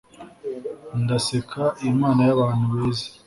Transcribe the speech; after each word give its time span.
Ndaseka 1.01 1.63
Imana 1.91 2.21
y'abantu 2.27 2.65
beza 2.73 3.05